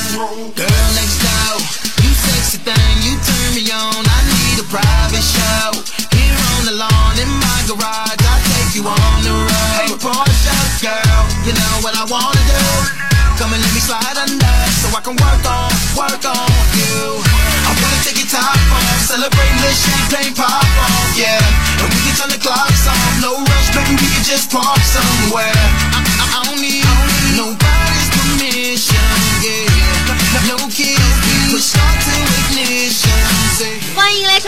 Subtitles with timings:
[0.00, 1.60] Girl next door,
[2.00, 4.00] you sexy thing, you turn me on.
[4.00, 5.76] I need a private show.
[6.08, 9.76] Here on the lawn in my garage, I'll take you on the road.
[9.76, 12.64] Hey, Portia, girl, you know what I wanna do.
[13.36, 16.48] Come and let me slide under, so I can work on, work on
[16.80, 17.20] you.
[17.68, 21.44] I wanna take your top off, celebrate the champagne pop off, yeah.
[21.84, 25.52] And we can turn the clocks off, no rush, baby, we can just park somewhere.
[25.92, 26.09] I,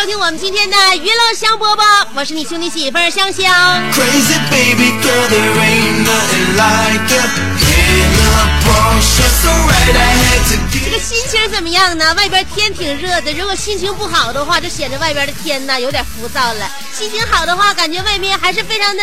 [0.03, 3.55] 收听我们今天的娱乐香饽饽，我是你兄弟媳妇儿香香。
[3.93, 7.23] Crazy baby girl, there ain't nothing like ya.
[7.63, 12.13] Yeah, little Porsche, so right I had to 这个心情怎么样呢？
[12.15, 16.69] 外边天挺热的，如果心情不好的话，就显得外边的天呢有点浮躁了。
[16.93, 19.03] 心情好的话，感觉外面还是非常的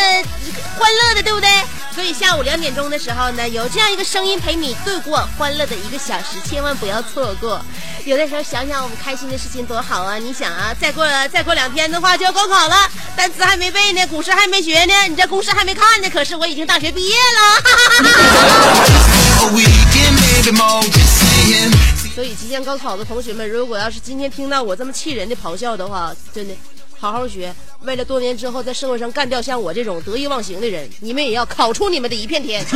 [0.77, 1.49] 欢乐的，对不对？
[1.93, 7.59] 所以下午两点钟的时候呢，有这样一个声音陪你度过欢乐的一个小时，千万不要错过。
[8.05, 10.17] 有的时候想想我们开心的事情多好啊！
[10.17, 17.63] 你想啊，再过再过两天的话就要高考了，单词还没背呢，古诗还没学呢，你这公式还没看呢，可是我已经大学毕业了。
[22.15, 26.53] 所以即将高考的同学们，如果要是今天听到我这么气人的咆哮的话，真的
[27.01, 32.61] 好好学，为了多年之后在社会上干掉像我这种得意忘形的人，你们也要考出你们的一片天。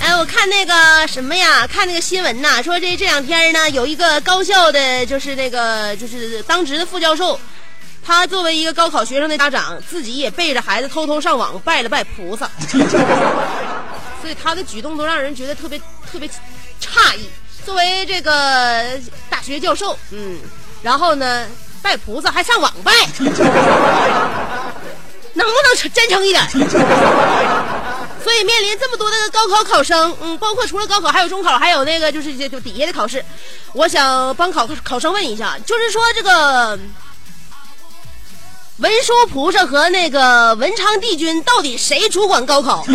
[0.00, 7.38] 哎，我看那个什么呀，看那个新闻呐，说这这两天呢，有一个高校的，就是那个就是当值的副教授，
[8.02, 12.48] 他作为一个高考学生的家长，自己也背着孩子偷偷上网拜了拜菩萨，
[14.22, 15.78] 所以他的举动都让人觉得特别
[16.16, 16.26] 特别
[16.80, 17.28] 诧异。
[17.62, 20.38] 作为这个大学教授，嗯，
[20.82, 21.46] 然后呢，
[21.82, 26.42] 拜菩萨还上网拜， 能不能真诚一点？
[28.24, 33.22] 所以面临这么多的高考考生，嗯，包括除了高考，还有中考，还有那个就是就就底下的考试，
[33.74, 36.78] 我想帮考考生问一下，就是说这个
[38.78, 42.86] 文殊菩萨和那个文昌帝君到底谁主管高考？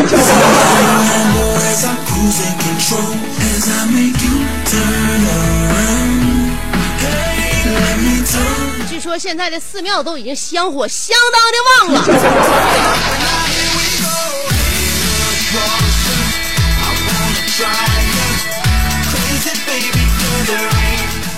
[9.01, 12.01] 说现在的寺庙都已经香火相当的旺了。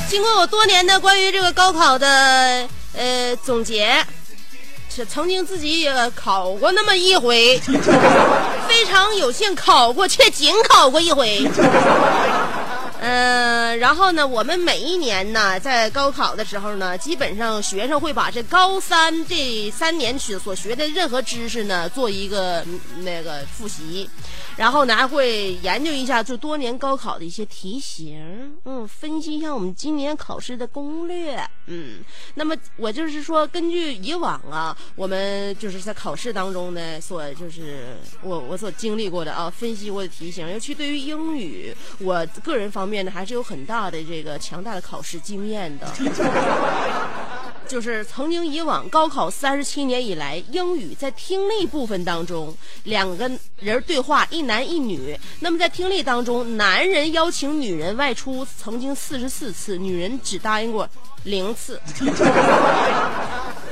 [0.09, 4.06] 经过我多年的关于这个高考的呃总结，
[4.94, 7.57] 是曾经自己也考过那么一回，
[8.68, 11.50] 非常有幸考过，却仅考过一回。
[13.06, 22.66] 嗯，然后呢，我们每一年呢，在高考的时候呢，基本上学生会把这高三这三年学所学的任何知识呢，做一个
[23.02, 24.09] 那个复习，
[24.56, 31.97] 然后呢，还会研究一下就多年高考的一些题型，嗯，分析一下我们今年考试的攻略，嗯，
[32.35, 45.91] 那么我就是说，根据以往啊，我们就是在考试当中呢，所就是我我所经历过的啊，分析过的题型，尤其对于英语，我个人方面呢，还是有很大的这个强大的考试经验的。
[47.66, 55.17] 就是曾经以往高考三十七年以来，英语在听力部分当中，两个人对话，一男一女。
[55.40, 60.87] 那么在听力当中，男人邀请女人外出曾经四十四次，女人只答应过
[61.23, 61.81] 零次。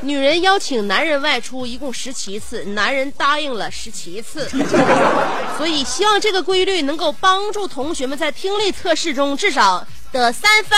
[0.04, 4.50] 女人邀请男人外出一共十七次，男人答应了十七次，
[5.58, 10.78] 所以希望这个规律能够帮助同学们在听力测试中至少得三分。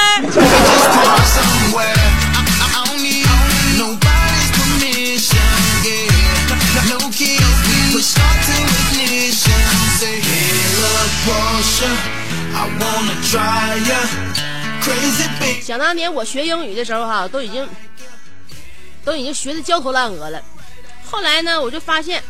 [15.61, 17.65] 想当年我学英语的时候，哈，都已经。
[19.03, 20.41] 都已经学的焦头烂额了。
[21.05, 22.23] 后来呢，我就发现，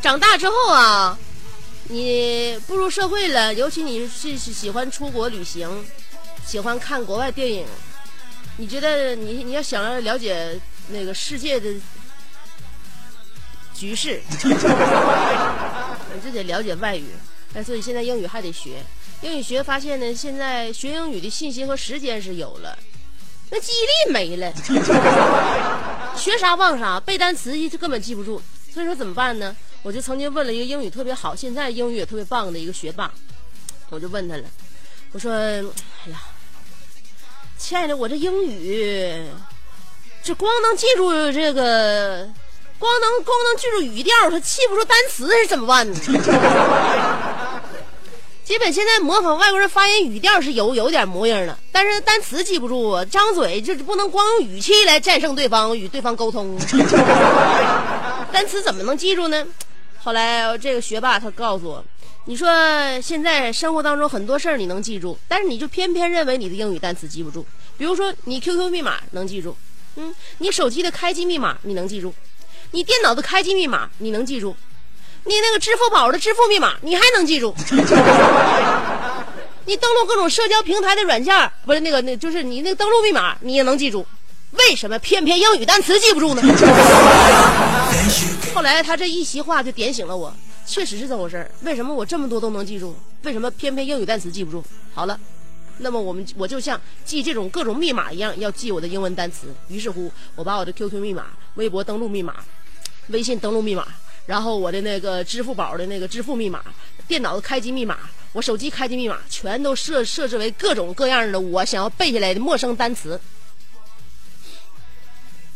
[0.00, 1.18] 长大之后啊，
[1.88, 5.84] 你步入社会了，尤其你是是喜欢出国旅行，
[6.46, 7.66] 喜欢看国外电影，
[8.56, 11.68] 你觉得你你要想要了解那个世界的
[13.74, 14.38] 局势，你
[16.22, 17.06] 就得了解外语。
[17.54, 18.82] 哎，所以现在英语还得学。
[19.22, 22.78] 英语学发现呢，现在学英语的信心和时间是有了，
[23.50, 24.52] 那记忆力没了，
[26.16, 28.40] 学啥忘啥，背单词就根本记不住。
[28.72, 29.54] 所以说怎么办呢？
[29.82, 33.12] 我就曾经问了一个英语特别好，现在英语也特别棒的一个学霸，
[33.90, 34.42] 我就问他了，
[35.12, 35.62] 我说：“哎
[36.10, 36.18] 呀，
[37.58, 39.24] 亲爱的，我这英语
[40.22, 42.26] 这光能记住这个，
[42.78, 45.96] 光能光能记住语调，他记不住单词是怎么办呢？”
[48.44, 56.54] 基本现在模仿外国人发音语调是有有点模样了，但是单词记不住啊，张嘴就是不能光用语气来战胜对方，与对方沟通。
[58.30, 59.46] 单词怎么能记住呢？
[59.98, 61.82] 后来这个学霸他告诉我，
[62.26, 62.46] 你说
[63.00, 67.46] 现在生活当中很多事儿你能记住，但是你就偏偏认为你的英语单词记不住。
[67.78, 69.56] 比如说你 QQ 密码能记住，
[69.96, 72.12] 嗯，你手机的开机密码你能记住，
[72.72, 74.54] 你电脑的开机密码你能记住。
[75.26, 77.54] 你那个支付宝的支付密码，你还能记住？
[79.66, 84.06] 你登录各种社交平台的软件，不是那个，那就是你那个登录密码，你也能记住。
[84.52, 86.42] 为什么偏偏英语单词记不住呢？
[88.54, 90.32] 后来他这一席话就点醒了我，
[90.66, 91.50] 确实是这回事儿。
[91.62, 92.94] 为什么我这么多都能记住？
[93.22, 94.62] 为什么偏偏英语单词记不住？
[94.92, 95.18] 好了，
[95.78, 99.52] 那么我们我就像记这种各种密码一样，要记我的英文单词。
[99.68, 102.34] 于是乎，我把我的 QQ 密码、微博登录密码、
[103.08, 103.86] 微信登录密码。
[104.26, 106.62] 然后我的那个支付宝的那个支付密码、
[107.06, 107.98] 电脑的开机密码、
[108.32, 113.20] 我手机开机密码，全都设设置为各种各样的我想要背下来的陌生单词。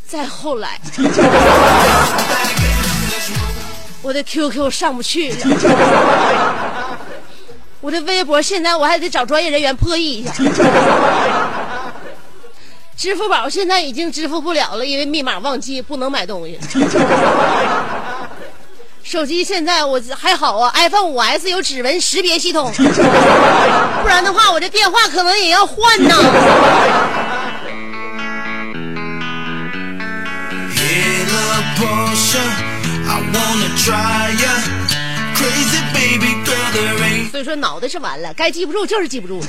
[0.06, 0.78] 再后来，
[4.02, 5.34] 我的 QQ 上不去，
[7.80, 10.32] 我的微博现在我还得找专业人员破译一下。
[12.96, 16.58] 支付宝现在已经支付不了了，因为密码忘记，不能买东西。
[19.02, 26.14] 手机现在我还好啊，iPhone 五 S 有指纹识别系统，不然的话我这电话可能也要换呢。
[31.78, 32.14] Girl,
[37.30, 39.40] 所以说脑袋是完了，该记不住就是记不住。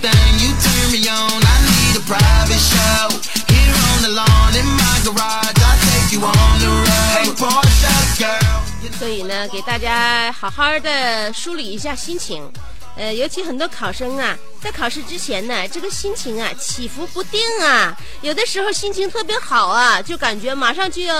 [0.00, 1.42] Sexy thing, you turn me on.
[1.42, 3.08] I need a private show.
[3.48, 7.16] Here on the lawn in my garage, I'll take you on the road.
[7.16, 8.60] Hey, Portia girl.
[8.98, 12.50] 所以呢，给大家好好的梳理一下心情。
[12.96, 21.14] 呃，尤其很多考生啊，在考试之前呢，这个心情啊起伏不定啊，有的时候心情特别好啊，就感觉马上就要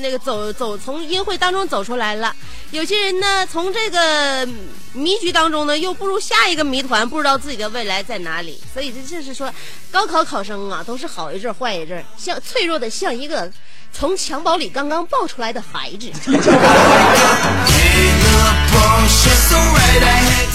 [0.00, 2.34] 那个走走从阴晦当中走出来了。
[2.72, 4.48] 有些人呢，从这个
[4.94, 8.58] 迷局当中呢，又步入下一个谜团，不知道自己的未来在哪里。
[8.72, 9.52] 所以这就是说，
[9.90, 13.52] 高考考生啊，都是好一阵坏一阵，像脆弱的像一个
[13.92, 16.10] 从襁褓里刚刚抱出来的孩子。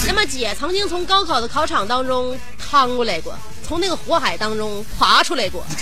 [0.06, 3.34] 那么姐曾经从高考的考场当中趟过来过，
[3.66, 5.64] 从那个火海当中爬出来过，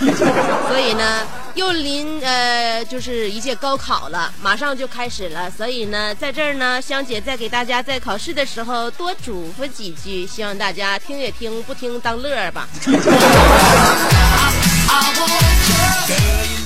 [0.69, 1.23] 所以呢，
[1.55, 12.69] 又临呃就是一届高考了，马上就开始了，所以呢，在这儿呢，香姐再给大家在考试的时候多嘱咐几句，希望大家听也听，不听当乐儿吧。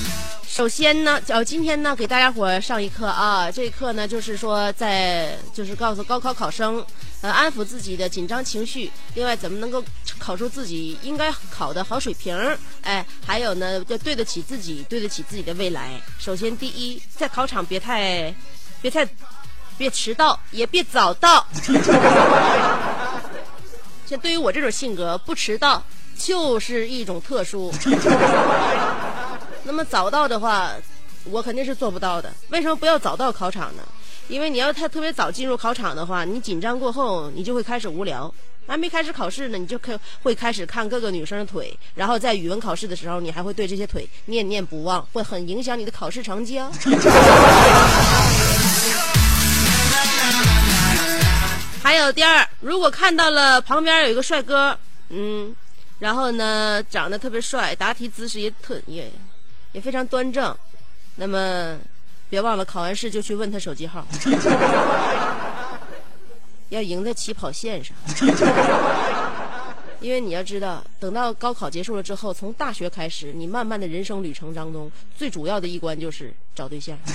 [0.51, 3.49] 首先呢，呃，今天呢，给大家伙上一课啊。
[3.49, 6.85] 这一课呢，就是说在，就是告诉高考考生，
[7.21, 8.91] 呃，安抚自己的紧张情绪。
[9.15, 9.81] 另外，怎么能够
[10.19, 12.37] 考出自己应该考的好水平？
[12.81, 15.91] 哎，还有呢，要对得起自己，对得起自己的未来。
[16.19, 18.35] 首先，第一，在考场别太，
[18.81, 19.07] 别太，
[19.77, 21.47] 别迟到，也别早到。
[24.05, 25.81] 像对于我这种性格，不迟到
[26.17, 27.73] 就是一种特殊。
[29.63, 30.71] 那么早到的话，
[31.25, 32.33] 我肯定是做不到的。
[32.49, 33.83] 为什么不要早到考场呢？
[34.27, 38.33] 因为你要太特别早进入考场的话，你紧张过后，你就会开始无聊。
[38.67, 46.71] 还没开始考试呢，你就开会开始看各个女生的腿，然后在语文考试的时候，你还会对这些腿念念不忘，会很影响你的考试成绩啊。
[51.83, 54.77] 还有第二，如果看到了旁边有一个帅哥，
[55.09, 55.53] 嗯，
[55.99, 59.11] 然后呢长得特别帅，答题姿势也特也
[59.73, 60.55] 也非常端正，
[61.15, 61.77] 那么
[62.29, 64.05] 别忘了考完试就去问他手机号，
[66.69, 67.95] 要赢在起跑线上。
[70.01, 76.97] 因为你要知道，等到高考结束了之后，从大学开始，你慢慢的人生旅程当中，最主要的一关就是找对象。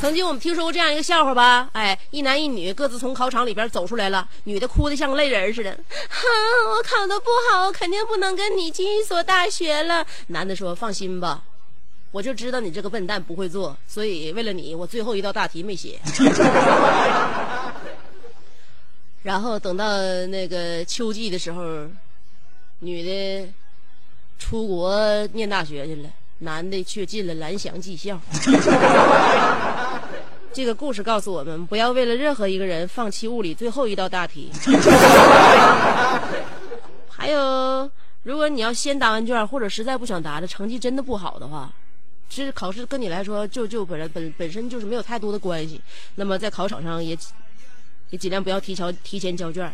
[0.00, 1.68] 曾经我们听说过这样一个笑话吧？
[1.72, 5.76] 哎，一男一女各自从考场里边走出来了，女的哭得像个泪人似的，哈，
[6.70, 10.06] 我考得不好，我肯定不能跟你进一所大学了。
[10.28, 11.42] 男的说：“放心吧，
[12.12, 15.98] 我就知道你这个笨蛋不会做，所以为了你，我最后一道大题没写。
[19.24, 19.84] ”然后等到
[20.26, 21.86] 那个秋季的时候，
[22.78, 23.48] 女的
[24.38, 28.18] 出国念大学去了，男的却进了蓝翔技校。
[30.58, 34.50] 这个故事告诉我们，不要为了任何一个人放弃物理最后一道大题。
[37.08, 37.88] 还有，
[38.24, 41.72] 如果你要先答完卷，或者实在不想答的，成绩真的不好的话，
[42.28, 45.80] 其实考试跟你来说就就本来本本身就是没有太多的关系。
[46.16, 47.16] 那么在考场上也
[48.10, 49.72] 也尽量不要提前提前交卷，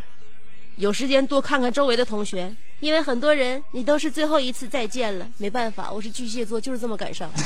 [0.76, 5.26] 有时间多看看周围的同学，因为很多人你都是最后一次再见了。
[5.38, 7.30] 没办法，我是巨蟹座，就是这么感伤。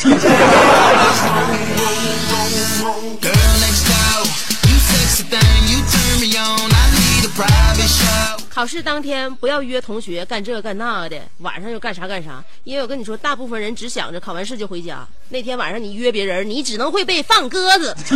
[8.59, 12.43] 考试当天不要约同学干这干那的，晚上又干啥干啥。
[12.65, 15.07] 因为我跟你说，大部分人只想着考完试就回家。
[15.29, 17.97] 那天晚上你约别人，你只能会被放鸽子。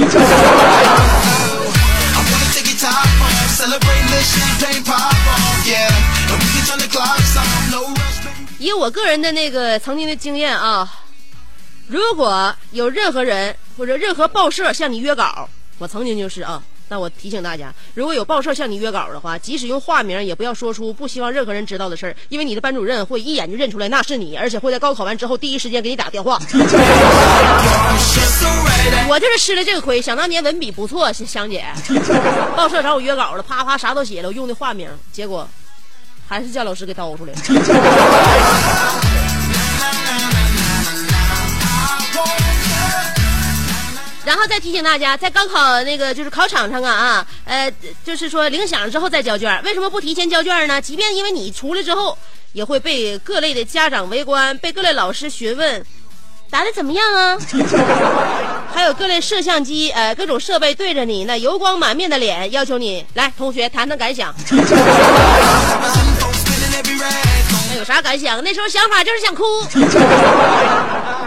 [8.59, 10.93] 以我个人的那个曾经的经验啊，
[11.87, 16.61] 如果有任何人或者任何报社向你约稿，我曾经就是啊。
[16.93, 26.39] 那我提醒大家，如果有报社向你约稿的话，即使用化名，也不要说出不希望任何人知道的事儿，因为你的班主任会一眼就认出来那是你，而且会在高考完之后第一时间给你打电话。
[29.09, 31.65] 我就是吃了这个亏，想当年文笔不错，香姐，
[32.55, 35.49] 报社找我约稿了，啪啪啥都写了，我用的化名，结果
[36.29, 37.39] 还是叫老师给叨出来了。
[44.25, 47.73] 然后再提醒大家，在高考那个就是考场上啊啊，呃，
[48.05, 50.81] 就是说铃响之后再交卷，为什么不提前交卷呢？
[50.81, 52.17] 即便因为你出来之后，
[52.53, 55.85] 也会被各类的家长围观，被各类老师询问，
[56.49, 57.37] 答的怎么样啊？
[58.73, 64.33] 还有各类摄像机，呃，各种设备对着你那油光满面的脸，要求你来，同学谈谈感想。
[67.69, 68.43] 那有啥感想？
[68.45, 69.43] 那时候想法就是想哭。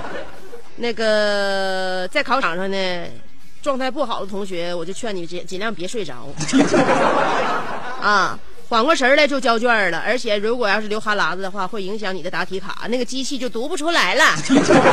[0.77, 3.05] 那个在考场上呢，
[3.61, 6.27] 状态不好的同学，我就劝你尽尽量别睡着。
[8.01, 14.23] 啊，缓过神来就交卷了，而且如果要是流哈喇子的话，会影响你的答题卡，那个机器就读不出来了，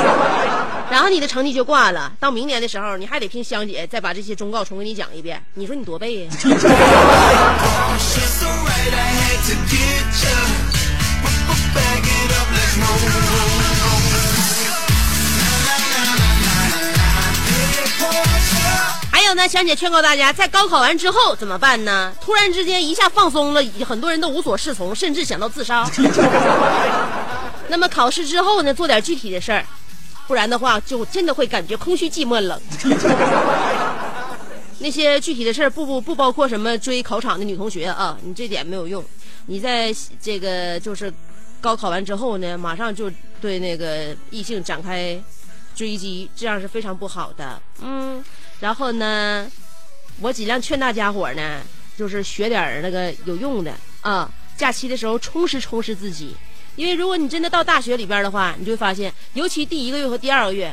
[0.91, 2.13] 然后你的成绩就挂了。
[2.21, 5.43] 到明年的时候，你还得听香姐再把这些忠告重给你讲一遍。
[5.55, 6.31] 你说你多背呀、
[19.33, 22.15] 还有呢，香姐劝告大家，在高考完之后怎么办呢？
[22.21, 25.91] 突然之间一下放松了，很多人都无所适从，甚至想到自杀。
[27.69, 29.65] 那么考试之后呢，做点具体的事儿，
[30.29, 32.61] 不然的话就真的会感觉空虚、寂寞、冷。
[34.81, 39.03] 那些具体的事儿不不不包括什么追考场的女同学啊，你这点没有用。
[39.47, 41.11] 你在这个就是
[41.59, 43.11] 高考完之后呢，马上就
[43.41, 45.19] 对那个异性展开
[45.75, 47.59] 追击，这样是非常不好的。
[47.81, 48.23] 嗯，
[48.63, 49.51] 然后呢，
[50.21, 51.61] 我尽量劝大家伙儿呢，
[51.99, 56.37] 就是学点儿那个有用的啊，假期的时候充实充实自己。
[56.77, 60.73] 因为如果你真的到大学里边儿的话，你就会发现，尤其第一个月和第二个月，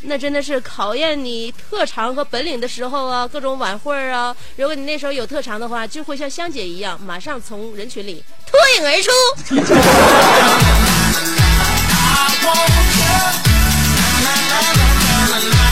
[0.00, 4.34] 那真的是考验你特长和本领的时候啊，各种晚会儿啊。
[4.56, 9.10] 如果你那时候有特长的话，就会像香姐一样，马上从人群里脱颖而出。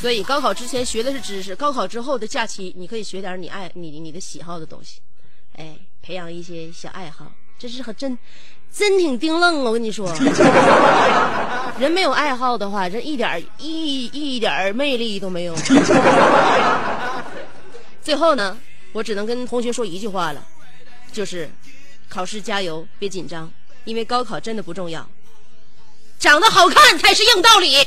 [0.00, 5.00] 所以高考之前学的是知识，高考之后的假期，你可以学点你爱你你的喜好的东西，
[5.56, 8.18] 哎，培养一些小爱好，这是很真
[8.72, 9.64] 真挺丁愣啊！
[9.64, 10.10] 我跟你说，
[11.78, 15.54] 人没有爱好的话，这一点儿一一点魅力都没有。
[18.00, 18.56] 最后呢，
[18.92, 20.42] 我只能跟同学说一句话了，
[21.12, 21.50] 就是
[22.08, 23.52] 考试加油，别紧张，
[23.84, 25.06] 因为高考真的不重要。
[26.20, 27.78] 长得好看才是硬道理。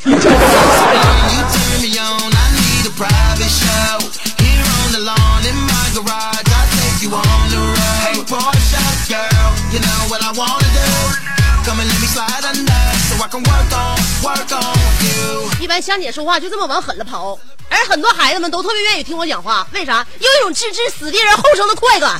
[15.59, 17.37] 一般香姐说话就这么往狠了跑，
[17.69, 20.03] 而很多孩子们都特别愿意听我讲话，为啥？
[20.19, 22.19] 有一种置之死地而后生的快感。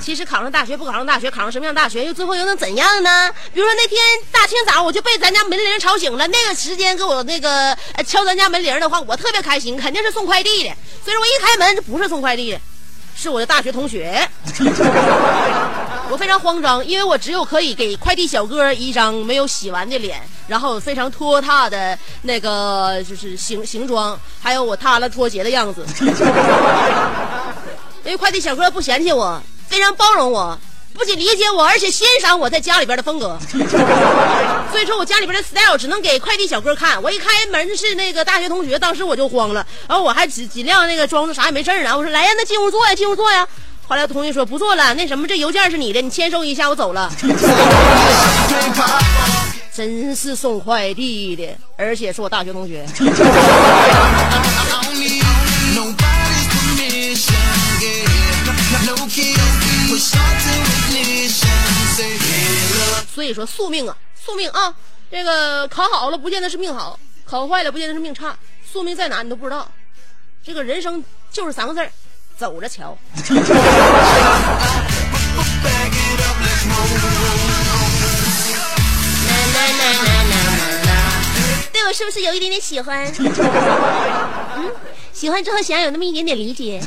[0.00, 3.30] 其实考上大学不考上大学，考上什么样大学又最后又能怎样呢？
[3.52, 3.98] 比如说那天
[4.32, 7.76] 大清早我就被咱家门铃吵醒了，那个时间给我那个
[8.06, 10.74] 敲咱家门铃的话，我特别开心，肯定是送快递的。
[11.04, 12.60] 所以说我一开门这不是送快递的，
[13.14, 14.28] 是我的大学同学。
[16.10, 25.84] 我非常慌张，因为我只有可以给快递小哥一张没有洗完的脸，然后非常拖沓的那个就是形形状，还有我塌了拖鞋的样子。
[28.04, 29.38] 因为快递小哥不嫌弃我，
[29.68, 30.58] 非常包容我，
[30.94, 33.38] 不仅理解我，而且欣赏我在家里边的风格。
[34.72, 37.02] 所以说我家里边的 style 只能给快递小哥看。
[37.02, 41.94] 我一开门是那个大学同学，当时我就慌了，然后我还尽尽量那个装作啥也没事儿呢。
[41.94, 43.46] 我说来呀，那进屋坐呀，进屋坐呀。
[43.88, 47.10] 后来同学说不做了，那什么，这邮件是你的，你签收一下，我走了。
[49.74, 52.86] 真是送快递的，而且是我大学同学。
[63.14, 64.74] 所以说宿命啊，宿命啊，
[65.10, 68.36] 这个考好了不见得是命好，考坏了不见得是命差，
[68.70, 69.66] 宿命在哪你都不知道。
[70.44, 71.02] 这个人生
[71.32, 71.90] 就是三个字儿，
[72.38, 72.96] 走着瞧。
[81.72, 83.04] 对我是不是有一点点喜欢？
[84.56, 84.70] 嗯，
[85.12, 86.80] 喜欢之后想要有那么一点点理解，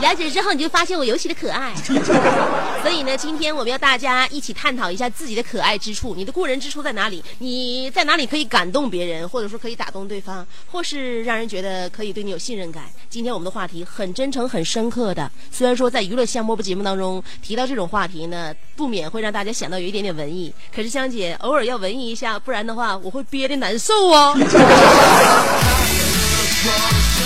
[0.00, 1.72] 了解之后你就发现我尤其的可爱。
[2.82, 7.22] 所以呢，今天我们要大家一起探讨一下自己的可爱之处，你的过人之处在哪里？
[7.38, 12.84] 你在哪里可以感动别人，或者说可以打动对方，或是让人觉得可以对你有信任感？
[13.08, 20.52] 今天我们的话题很真诚、很深刻的，虽然说在娱乐香饽饽节目当中提到这种话题呢，不免会让大家想到有一点点文艺。
[20.74, 24.34] 可是香姐偶尔要文艺一下，不然的话我会憋得难受啊。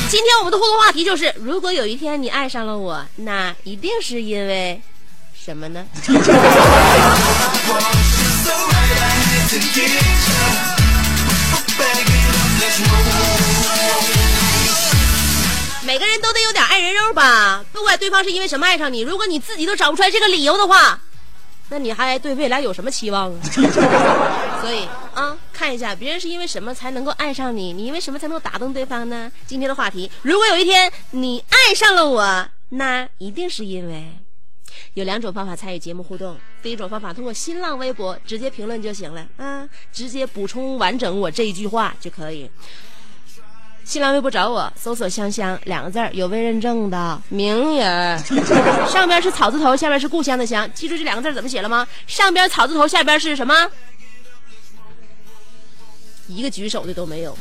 [0.08, 4.80] 今天我们的互动话题就是：如果有一天你爱上了我，那一定是因为
[5.34, 5.84] 什么呢.
[15.82, 20.98] 每个人都得有点爱人肉吧，不管对方是因为什么爱上你，如果你自己都找不出来这个理由的话，
[21.68, 23.36] 那你还对未来有什么期望啊？
[24.62, 29.32] 所以啊，看一下别人是因为什么才能够爱上你，你因为什么才能够打动对方呢？
[29.46, 34.04] 今天的话题，如果有一天你爱上了我，那一定是因为。
[34.92, 42.50] 有两种方法参与节目互动，第一种方法通过新浪微博直接评论就行了啊，直接补充完整我这一句话就可以。
[43.82, 48.18] 新浪微博找我，搜索“香香”两个字儿，有未认证的名人，
[48.86, 51.86] 上边是草字头，下边是故乡的乡，记住这两个字怎么写了吗？
[52.06, 53.54] 上边草字头，下边是什么？
[56.28, 57.36] 一个举手的都没有。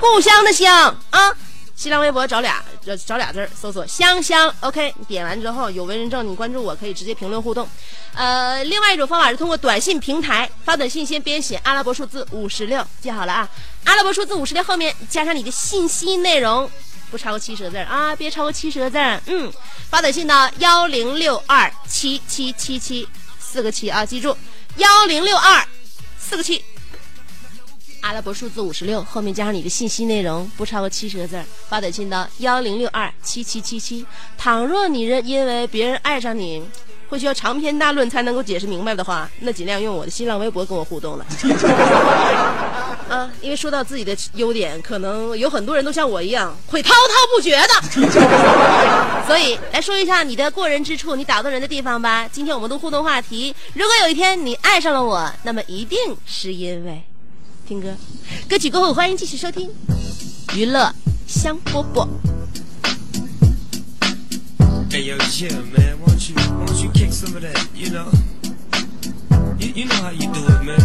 [0.00, 1.32] 故乡的乡啊！
[1.76, 7.66] 新浪微博找俩找找俩字儿，搜索“香香 ”，OK，你点完之后有为人证，你关注我可以直接评论互动。
[8.14, 13.48] 呃，另外一种方法是通过短信平台发短信，先编写阿拉伯数字五十六，记好了啊！
[13.84, 16.70] 阿拉伯数字五十六后面加上你的信息内容，
[17.10, 18.98] 不超过七十个字啊，别超过七十个字。
[19.24, 19.50] 嗯，
[19.88, 24.36] 发短信到幺零六二七七七七四个七啊，记住
[24.76, 25.66] 幺零六二
[26.18, 26.62] 四个七。
[28.00, 34.04] 阿拉伯数字五十六后面加上你的信息内容，不超过七十个字，发短信到幺零六二七七七七。
[34.38, 36.62] 倘若你认因为别人爱上你，
[37.08, 41.26] 会需要长篇大论才能够解释明白的话，那尽量用我的新浪微博跟我互动了。
[43.10, 46.96] 啊，因为说到自己的优点，可能有很多人都像我一样会滔滔
[47.34, 47.68] 不绝的，
[49.26, 52.28] 所以来说一下你的过人之处，你打动人的地方吧。
[52.30, 57.02] 今天我们的互动话题，如果有一天你爱上了我，那么一定是因为。
[57.70, 57.94] 听歌，
[58.48, 59.70] 歌曲过后欢迎继续收听
[60.56, 60.92] 娱乐
[61.28, 62.08] 香饽饽。
[64.90, 65.96] Hey yo, chill, man.
[66.04, 67.56] Won't you, won't you kick some of that?
[67.72, 68.10] You know,
[69.60, 70.82] you, you know how you do it, man.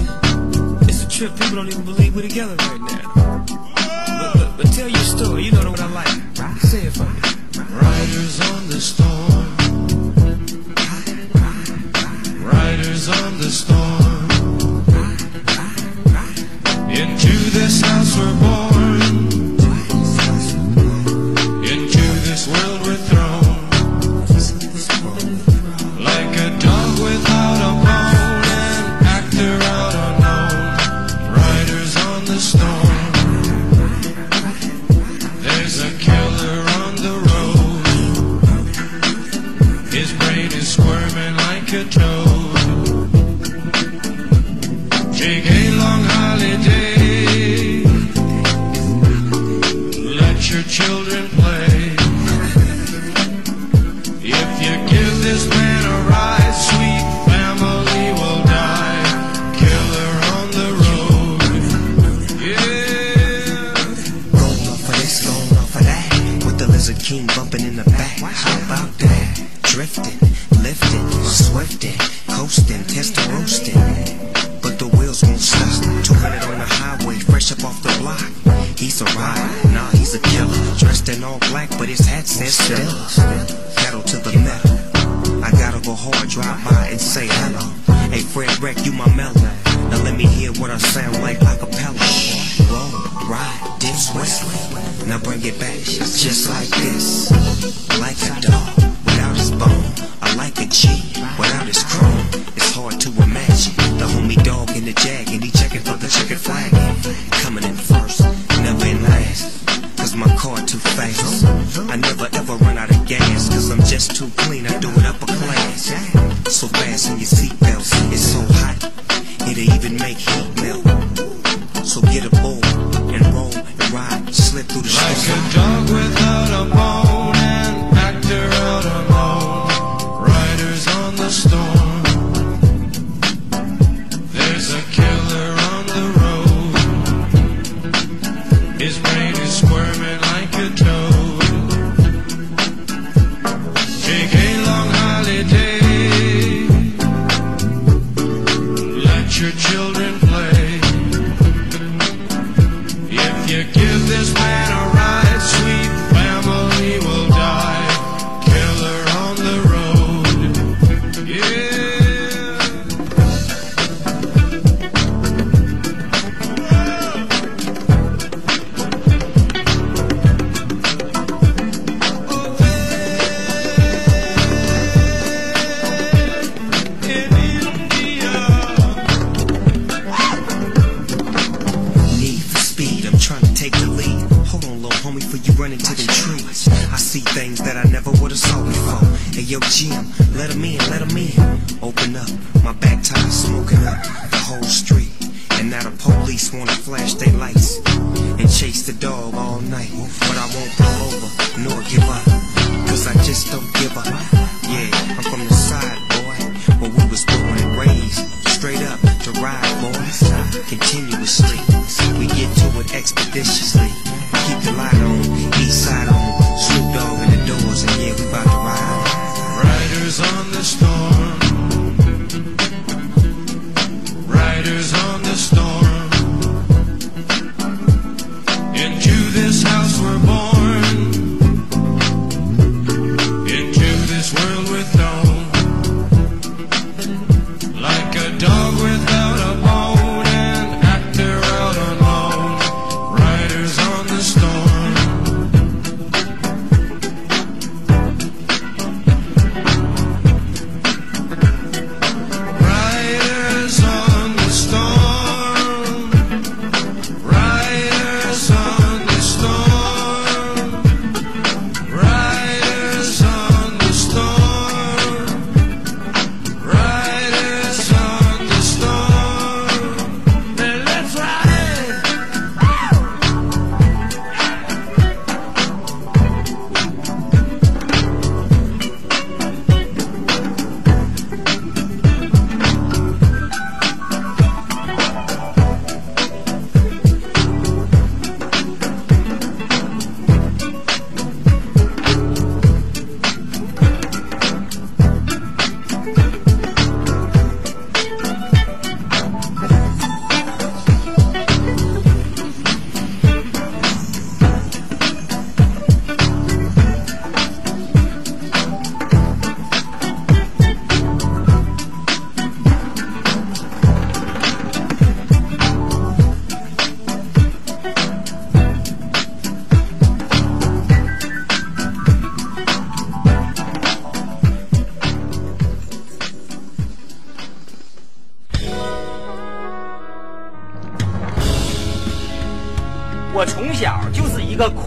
[0.88, 1.36] It's a trip.
[1.40, 3.25] People don't even believe we're together right now.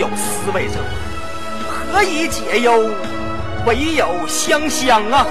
[0.00, 0.76] 有思维者，
[1.92, 2.88] 何以解忧？
[3.66, 5.26] 唯有香香啊！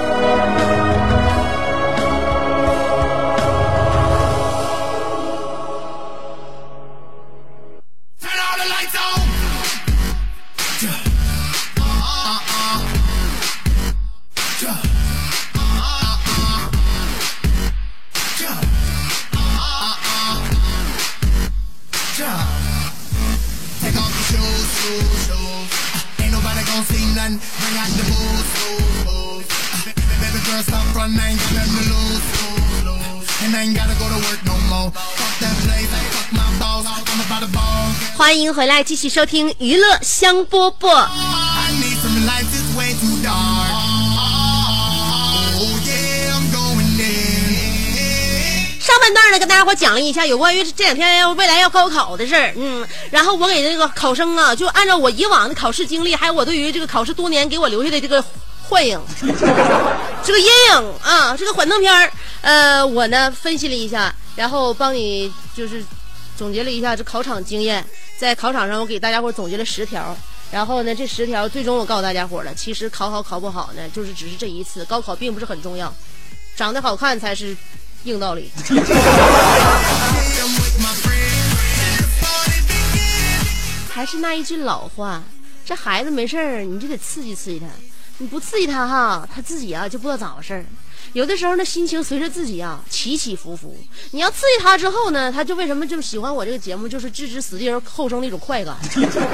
[31.30, 33.30] I ain't got nothing to lose, lose, lose.
[33.46, 34.90] And I ain't gotta go to work no more.
[34.90, 36.90] Fuck that place, fuck my boss.
[36.90, 37.94] I'm about to ball.
[38.18, 40.90] 欢迎回来，继续收听娱乐香饽饽。
[40.90, 43.70] I need some light, it's way too dark.
[45.60, 48.82] Oh yeah, I'm going there.
[48.82, 58.26] 上半段呢，跟大家伙讲了一下有关于这两天要未来要高考的事儿，嗯，然后我给这个考生啊，就按照我以往的考试经历，还有我对于这个考试多年给我留下的这个
[58.70, 59.02] 幻影，
[60.24, 65.84] 这个阴影啊，这个幻灯片儿，呃，我呢分析了一下，然后帮你就是
[66.38, 67.84] 总结了一下这考场经验，
[68.18, 70.16] 在考场上我给大家伙总结了十条。
[70.52, 75.94] 然后呢，这十条最终我告诉大家伙了，其实考好考不好呢，就是只是这一次，高考并不是很重要，
[76.56, 77.58] 长得好看才是
[78.04, 78.52] 硬道理。
[83.92, 85.22] 还是那一句老话，
[85.66, 87.68] 这孩子没事儿，你就得刺激刺激他，
[88.20, 90.66] 你不刺激他哈，他自己啊就不知道咋回事儿。
[91.14, 93.76] 有的时候呢，心情随着自己啊起起伏伏。
[94.12, 98.78] 你要刺激他之后呢，他就为什么就喜欢我这个节目，就是置之死地而后生的一种快感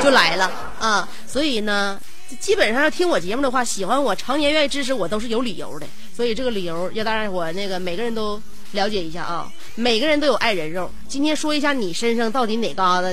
[0.01, 1.09] 就来了啊。
[1.27, 1.99] 所以呢，
[2.39, 5.87] 基本上要听我节目的话，喜欢我，常年愿意支持我，都是有理由的。
[6.15, 9.51] 所以这个理由要大家伙那个每个人都了解一下啊。
[9.73, 10.89] 每个人都有爱人肉。
[11.09, 13.09] 今天说一下你身上到底哪嘎达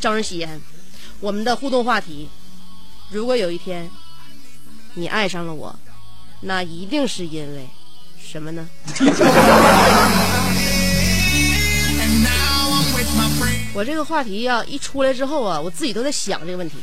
[0.00, 0.60] 招人稀罕。
[1.20, 2.28] 我们的互动话题：
[3.08, 3.88] 如果有一天
[4.94, 5.74] 你爱上了我，
[6.40, 7.68] 那一定是因为
[8.22, 8.68] 什么呢.
[13.74, 16.76] 我这个话题呀、一出来之后啊，我自己都在想这个问题，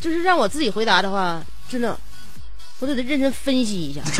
[0.00, 1.98] 就是让我自己回答的话，真的，
[2.78, 4.00] 我得得认真分析一下。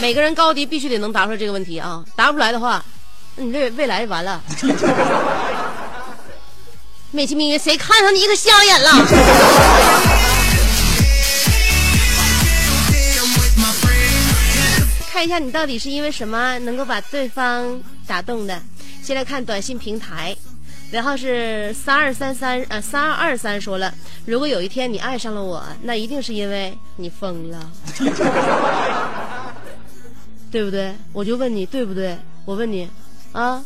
[0.00, 2.97] 每个人高低必须得能答出来这个问题啊，答不出来的话，那
[3.38, 4.42] 你这未来完了。
[7.10, 8.90] 美其名曰谁看上你可瞎眼了.
[15.10, 18.60] 看一下你到底是因为什么能够把对方打动的。
[19.02, 20.36] 先来看短信平台，
[20.92, 23.92] 然后是三二三三呃三二二三说了，
[24.26, 27.70] 如果有一天你爱上了我，那一定是因为你疯了，
[30.52, 30.94] 对不对？
[31.12, 32.18] 我就问你对不对？
[32.44, 32.86] 我问你
[33.38, 33.62] 啊，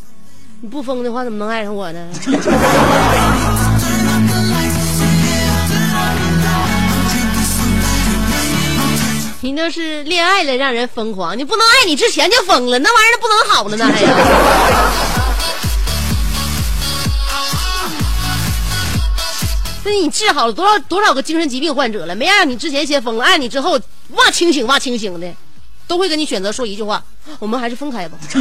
[0.61, 2.07] 你不疯的话怎么能爱上我呢？
[9.41, 14.15] 你那是恋爱了让人疯狂，你不能爱你之前就疯了，那玩意儿不能好了呢还呀。
[19.85, 22.15] 那你治好了多少多少个精神疾病患者了？
[22.15, 23.81] 没让你之前先疯了，爱你之后
[24.11, 25.35] 哇清醒哇清醒的，
[25.93, 27.05] 都会跟你选择说一句话：
[27.39, 28.17] 我们还是分开吧。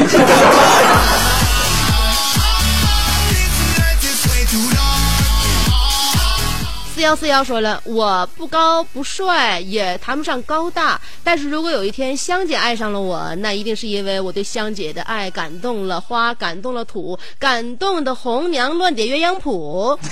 [6.95, 19.99] 四幺四幺说了，我不高不帅，也谈不上高大，但是如果有一天香姐爱上了我，那一定是因为我对香姐的爱感动了花，感动了土，感动的红娘乱点鸳鸯谱。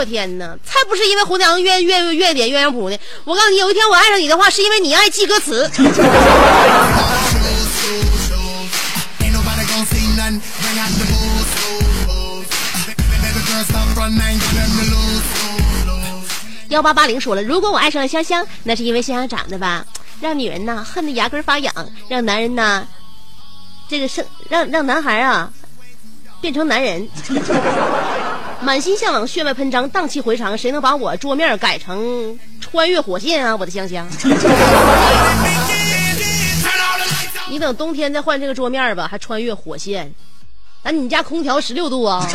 [0.00, 2.96] 我天哪，才不是因为红娘愿愿愿点鸳鸯谱呢！
[3.24, 5.70] 我告诉你，有一天我爱上你的话，是因为你爱记歌词。
[16.70, 19.84] 幺八八零说了，如果我爱上了香香，那是因为香香长得吧，
[20.18, 21.74] 让女人呢恨得牙根发痒，
[22.08, 22.88] 让男人呢，
[23.86, 25.52] 这个生让让男孩啊，
[26.40, 27.06] 变成男人。
[28.62, 33.56] 满心向往，血脉喷张，荡气回肠，谁能把我桌面改成穿越火线啊？
[33.56, 34.06] 我的香香。
[37.48, 40.14] 你等冬天再换这个桌面吧，还穿越火线。
[40.82, 42.26] 那你家空调十六度啊？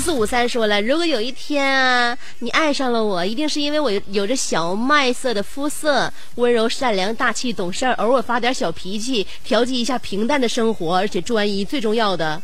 [0.00, 11.64] 四五三说了，如果有一天啊，你爱上了我，一定是因为我有着小麦色的肤色，温柔善良、大气懂事儿，偶尔发点小脾气，调剂一下平淡的生活，而且专一。
[11.64, 12.40] 最重要的，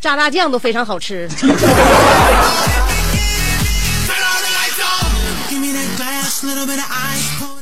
[0.00, 1.28] 炸大酱都非常好吃。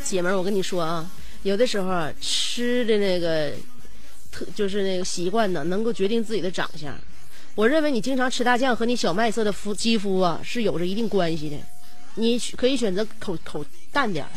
[0.04, 1.04] 姐们儿，我跟你说啊，
[1.42, 3.50] 有的时候，吃的那个
[4.30, 6.96] 特就是那个习惯呢，能够决定自己的长相。
[7.56, 11.56] 我认为你经常吃大酱和你小麦色的肤肌肤啊是有着一定关系的。
[12.14, 14.28] 你可以选择口口淡点儿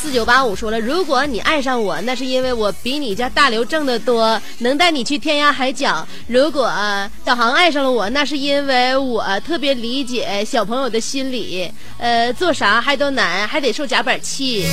[0.00, 6.06] 四九八五说了，如果你爱上我，那是因为我比你家大刘挣得多，能带你去天涯海角。
[6.26, 14.64] 如果、呃小航爱上了我，那是因为我特别理解小朋友的心理，呃，做啥还都难，还得受夹板气。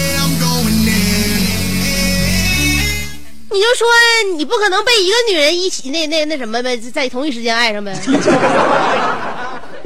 [3.50, 3.88] 你就说
[4.36, 7.98] 你不可能被一个女人一起那那那什么呗，在同一时间爱上呗。
[8.06, 8.12] 那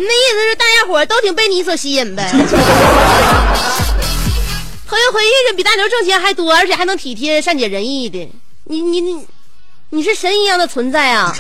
[0.06, 2.28] 意思是大家伙都挺被你所吸引呗。
[4.88, 8.30] 朋友回遇着比大刘挣钱还多，而且还能体贴善解人意的，
[8.66, 9.26] 你你你
[9.92, 11.32] 你是神一样的存在啊！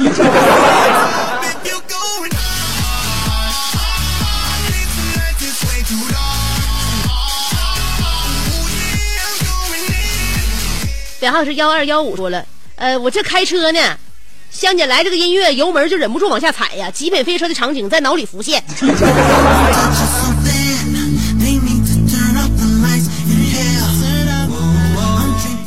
[11.21, 12.43] 编号是幺二幺五说了，
[12.77, 13.95] 呃，我这开车呢，
[14.49, 18.63] 香姐来这个音乐，油门就忍不住往下踩呀，极品飞车的场景在脑里浮现。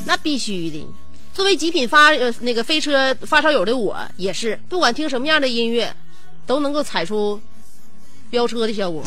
[0.04, 0.84] 那必须的。
[1.32, 5.94] 作为极品发呃那个飞车发烧友的我，也是不管听什么样的音乐，
[6.48, 7.40] 都能够踩出
[8.28, 9.04] 飙车的效果。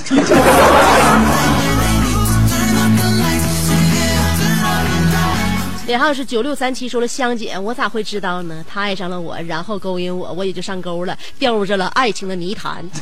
[5.87, 8.61] 连号是九六三七说了，香姐，我咋会知道呢？
[8.69, 12.85] 他爱上了我，然后勾引我，我也就上钩了，掉入这了爱情的泥潭。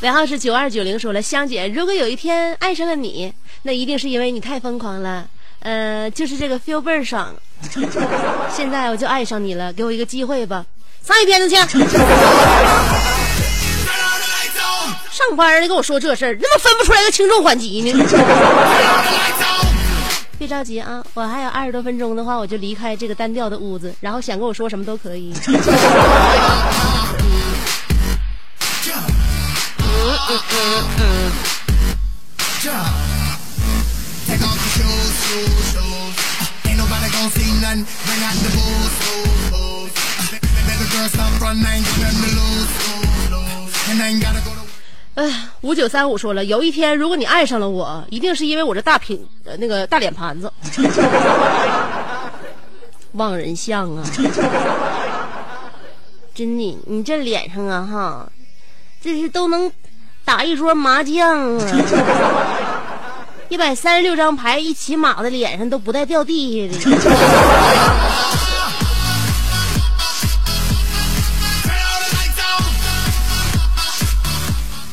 [0.00, 3.34] 连号是九二九零说了，香姐，如果有一天爱上了你，
[3.64, 5.28] 那一定是因为你太疯狂了，
[5.60, 7.34] 呃，就是这个 feel 倍儿爽。
[8.54, 10.64] 现在我就爱上你了，给我一个机会吧，
[11.06, 11.56] 上一边子去。
[15.10, 17.92] 上班的跟我说这事儿，那么分不出来个轻重缓急呢.
[20.38, 25.34] 别着急啊，我还有二十多分钟的话，我就离开这个单调的屋子，然后想跟我说什么都可以。
[45.20, 45.30] 哎，
[45.60, 49.22] 五九三五说了，有一天如果你爱上了我，一定是因为我这大品
[49.58, 50.50] 那个大脸盘子，
[53.12, 54.02] 望人像啊！
[56.34, 58.26] 真的，你这脸上啊哈，
[59.02, 59.70] 这是都能
[60.24, 61.66] 打一桌麻将啊！
[63.50, 66.78] 一百三十六张牌一起码的脸上都不带掉地下的。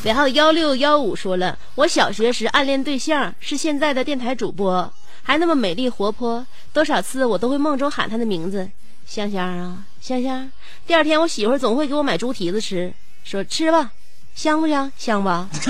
[0.08, 4.90] 然后幺六幺五说了，我小学时暗恋对象是现在的电台主播，
[5.22, 8.70] 还那么美丽活泼，多少次我都会梦中喊他的名字，
[9.04, 10.50] 香香啊，香香。
[10.86, 12.90] 第二天我媳妇儿总会给我买猪蹄子吃，
[13.22, 13.90] 说吃吧，
[14.34, 14.90] 香不香？
[14.96, 15.46] 香吧。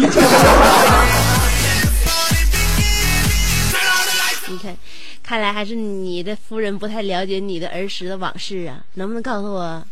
[4.46, 4.76] 你看，
[5.20, 9.84] 看来还是你的夫人不太了解你的儿时的往事啊，能不能告诉我？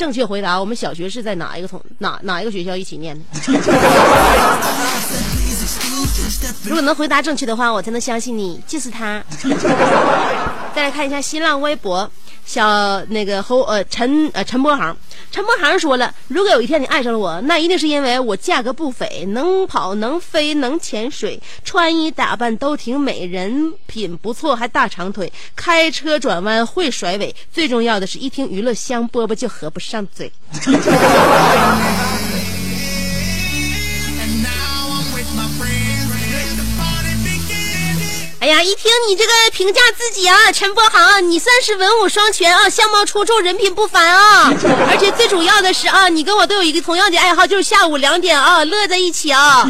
[0.00, 3.22] 正确回答，我们小学是在哪一个同哪哪一个学校一起念的？
[6.64, 9.22] 如果能回答正确的话，我才能相信你就是他。
[10.74, 12.10] 再来看一下新浪微博，
[12.44, 14.96] 小那个侯呃陈呃陈波航，
[15.30, 30.30] 陈波航说了，如果有一天你爱上了我，那一定是因为我价格不菲，能跑能飞能潜水，穿衣打扮都挺美，人品不错，还大长腿，开车转弯会甩尾，最重要的是一听娱乐香饽饽就合不上嘴。
[38.40, 44.50] 哎呀，一听你这个评价自己啊，陈博航，你算是文武双全啊，相貌出众，人品不凡啊。
[44.90, 49.68] 而且最主要的是啊，你跟我都有一个同样的爱好，就是下午两点啊，乐在一起啊。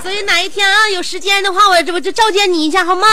[0.00, 3.08] 所以哪一天啊有时间的话，我这不就召见你一下好吗？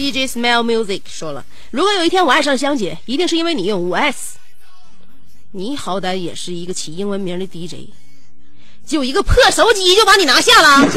[0.00, 4.38] dj smile music 说了如果有一天我爱上香姐一定是因为你用五 s
[5.50, 7.88] 你好歹也是一个起英文名的 dj
[8.86, 10.88] 就一个破手机就把你拿下了。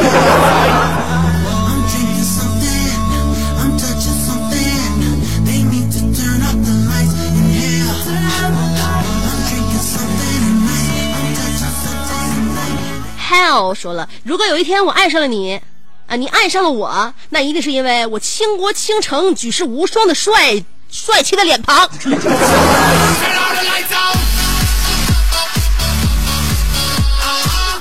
[13.30, 15.60] Hell 说了如果有一天我爱上了你
[16.08, 21.90] 啊，你爱上了我，那一定是因为我倾国倾城、举世无双的帅帅气的脸庞。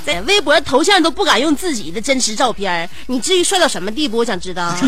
[0.04, 4.18] 在微博头像都不敢用自己的真实照片，你至于帅到什么地步？
[4.18, 4.74] 我想知道。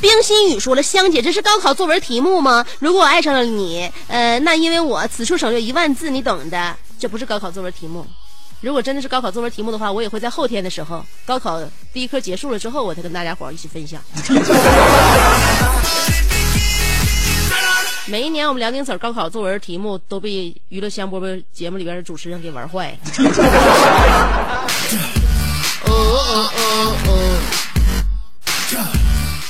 [0.00, 2.64] 冰心雨说了：“香姐，这是高考作文题目吗？
[2.78, 6.76] 如果我爱上了你，呃，那因为我此处省略一万字，你懂的。
[7.00, 8.06] 这不是高考作文题目。
[8.60, 14.02] 如果真的是高考作文题目的话，我也会在后天的时候，高考第一科结束了之后，我再跟大家伙儿一起分享。
[18.06, 22.98] 每一年我们辽宁省高考作文题目都被娱乐香饽饽节目里边的主持人给玩坏了。
[25.84, 27.14] 哦哦哦哦！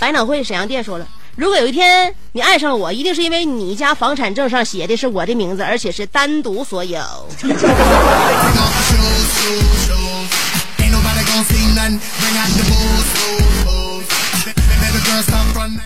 [0.00, 1.06] 百脑汇沈阳店说了，
[1.36, 7.00] 如果有一天你爱上了我，一定是因为你家房产证上写的是我的名字，而且是单独所有。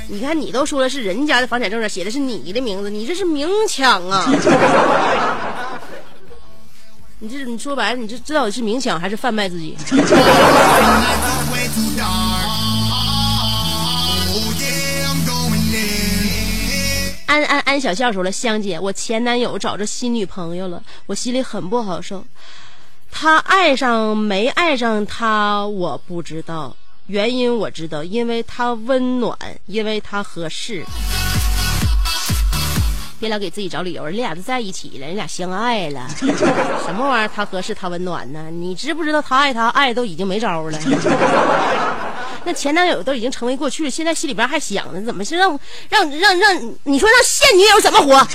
[0.09, 4.27] 你看你都说了是人家的房产证上写的是你的名字你这是明抢啊！
[7.19, 9.77] 你这你说白了你这这到底是明抢还是贩卖自己？
[17.27, 22.23] 安安安小笑说了香姐我前男友找着新女朋友了我心里很不好受。
[23.15, 26.75] 他爱上没爱上他，我不知道。
[27.07, 30.83] 原因我知道，因为他温暖，因为他合适。
[33.21, 37.31] 别老给自己找理由，人俩都在一起了，人俩相爱了， 什么玩意儿？
[37.33, 38.51] 他合适，他温暖呢？
[38.51, 40.79] 你知不知道他爱他，爱都已经没招了。
[42.45, 45.57] 那前男友都已经成为过去了，现在心里边还想呢，怎么是让
[45.89, 46.75] 让让让？
[46.83, 48.27] 你说让现女友怎么活？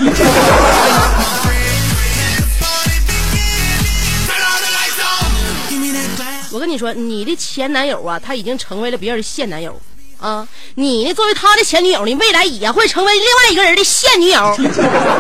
[6.58, 9.80] 我跟你说，你的前男友啊，他已经成为了别人的现男友
[10.20, 10.47] 啊。
[10.74, 14.58] 你呢，作为他的前女友，你未来也会成为另外一个人的现女友。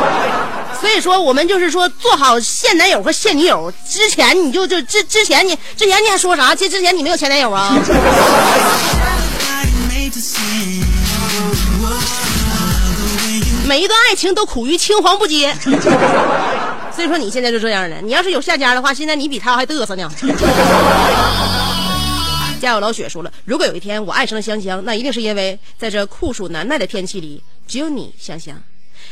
[0.81, 6.55] 所以说，我们就是说，做好现男友和现女友之前，你就就之之前你之前你还说啥？
[6.55, 7.71] 这之前你没有前男友啊？
[13.67, 15.55] 每一段爱情都苦于青黄不接。
[16.97, 18.01] 所以说你现在就这样了。
[18.01, 20.11] 你要是有下家的话，现在你比他还嘚瑟呢。
[22.59, 28.59] 家有老雪说了，如果有一天我爱上了香香，那一定是因为在这酷暑难耐的天气里，只有你香香，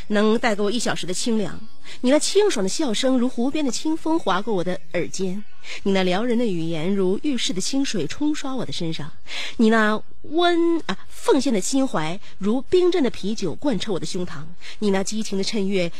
[0.08, 1.60] 能带给我一小时的清凉。
[2.02, 5.44] 你那清爽的笑声如湖边的清风划过我的耳尖，
[5.84, 9.12] 你那撩人的语言如浴室的清水冲刷我的身上，
[9.58, 14.40] 你那温啊奉献的心怀如冰镇的啤酒贯彻我的胸膛，
[14.80, 15.92] 你那激情的衬乐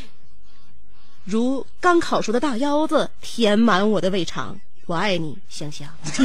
[1.26, 4.56] 如刚烤熟的大腰子填满我的胃肠。
[4.86, 5.88] 我爱你，香香。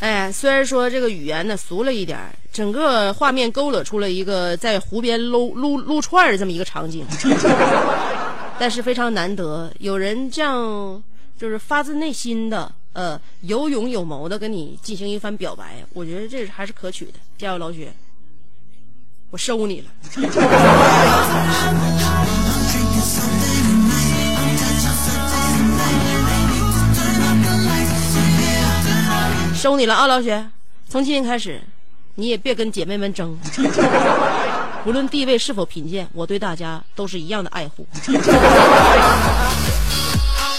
[0.00, 7.06] 哎，虽然说这个语言呢俗了一点儿，整个画面勾勒出了一个在湖边撸撸撸串儿的这么一个场景，
[8.58, 11.02] 但是非常难得，有人这样
[11.38, 17.12] 就是发自内心的，呃，有勇有谋的跟你进行一番表白，我觉得这还是可取的。
[17.36, 17.92] 加油，老雪，
[19.28, 19.86] 我收你了。
[29.54, 30.48] 收你了啊，老雪！
[30.88, 31.60] 从今天开始，
[32.14, 33.38] 你也别跟姐妹们争，
[34.86, 37.86] 无论地位是否贫贱，我对大家都是一样的爱护。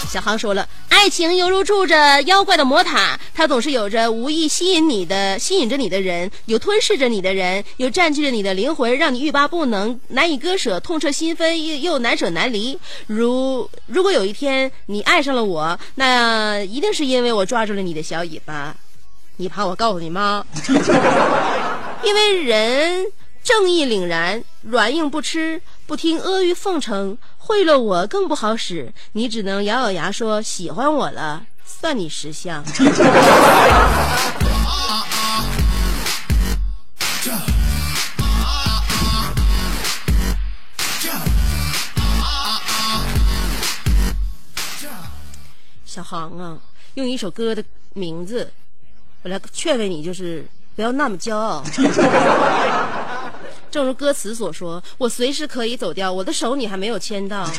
[0.08, 12.78] 小航说了，爱情犹如住着妖怪的魔塔，它总是有着无意吸引你的、吸引着你的人，有吞噬着你的人，有占据着你的灵魂，让你欲罢不能、难以割舍、痛彻心扉，又又难舍难离。
[13.06, 18.74] 如如果有一天你爱上了我，那一定是因为我抓住了你的小尾巴。
[19.36, 20.44] 你怕我告诉你妈？
[22.02, 23.04] 因为人
[23.48, 28.92] 正义凛然，软硬不吃，不听阿谀奉承，贿赂我更不好使。
[29.12, 32.62] 你只能咬咬牙说喜欢我了，算你识相。
[45.86, 46.58] 小航啊，
[46.96, 48.52] 用一首歌的名字，
[49.22, 50.46] 我来劝慰你，就是
[50.76, 51.64] 不要那么骄傲。
[53.70, 57.48] 正如歌词所说，我随时可以走掉，我的手你还没有牵到。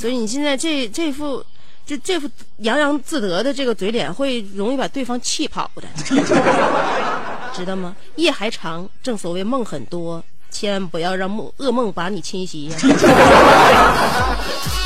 [0.00, 1.44] 所以你现在这这副
[1.86, 2.28] 就这副
[2.58, 5.82] 洋洋自得的这个嘴脸，会容易把对方气跑的，
[7.54, 7.94] 知道吗？
[8.16, 12.76] 夜还长，正所谓梦很多，千万不要让梦噩梦把你侵袭呀。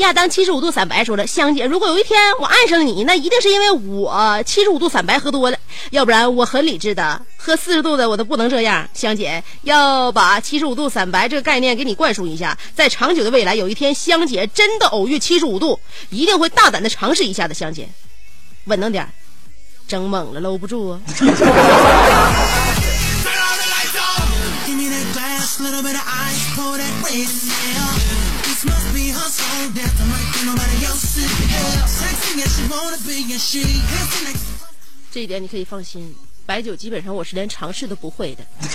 [0.00, 5.58] 亚当七十五度散白说了：“香姐，如果有一天我爱上你，那一定是因为我七十五度散白喝多了，
[5.90, 8.88] 要不然我很理智的，喝四十度的我都不能这样。
[8.94, 15.78] 香姐要把七十五度散白这个概念给你灌输一下，在长久的未来，有一天香姐真的偶遇七十五度，
[16.10, 17.54] 一定会大胆的尝试一下的。
[17.54, 17.88] 香姐，
[18.64, 19.06] 稳当点，
[19.86, 21.00] 整猛了搂不住啊！
[35.12, 36.14] 这一点你可以放心，
[36.46, 38.44] 白酒基本上我是连尝试都不会的。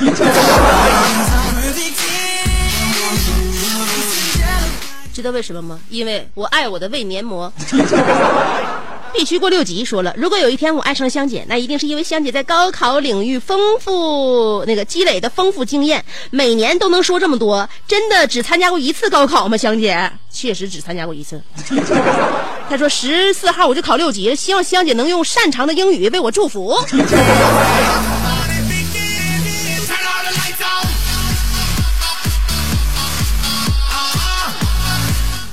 [5.14, 5.80] 知道为什么吗？
[5.90, 7.52] 因为我爱我的胃黏膜。
[9.18, 9.86] 必须过六级。
[9.86, 17.68] 说了，如果有一天我爱上香姐，那一定是因为香姐在高考领域丰富那个积累的丰富经验，每年都能说这么多。
[17.88, 19.56] 真的只参加过一次高考吗？
[19.56, 21.42] 香姐确实只参加过一次。
[22.70, 26.78] 他说十四号我就考六级，希望香姐能用擅长的英语为我祝福。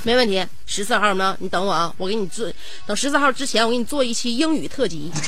[0.03, 1.35] 没问题，十四号呢？
[1.39, 2.51] 你等我啊，我给你做，
[2.85, 5.11] 等十四号之前，我给你做一期英语特辑。